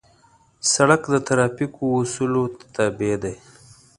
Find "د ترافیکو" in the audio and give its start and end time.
1.13-1.83